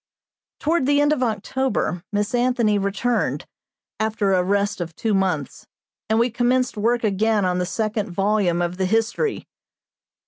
Toward 0.59 0.87
the 0.87 0.99
end 0.99 1.13
of 1.13 1.21
October, 1.21 2.03
Miss 2.11 2.33
Anthony 2.33 2.79
returned, 2.79 3.45
after 3.99 4.33
a 4.33 4.41
rest 4.41 4.81
of 4.81 4.95
two 4.95 5.13
months, 5.13 5.67
and 6.09 6.17
we 6.17 6.31
commenced 6.31 6.75
work 6.75 7.03
again 7.03 7.45
on 7.45 7.59
the 7.59 7.67
second 7.67 8.09
volume 8.09 8.63
of 8.63 8.77
the 8.77 8.87
History. 8.87 9.47